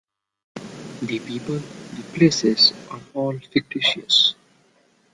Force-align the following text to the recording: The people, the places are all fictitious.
The 1.03 1.19
people, 1.19 1.59
the 1.59 2.03
places 2.15 2.73
are 2.89 2.99
all 3.13 3.37
fictitious. 3.37 4.33